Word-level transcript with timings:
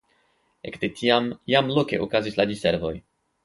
Ekde 0.69 0.89
tiam 1.01 1.29
jam 1.55 1.71
loke 1.77 2.03
okazis 2.09 2.43
la 2.43 2.51
diservoj. 2.57 2.95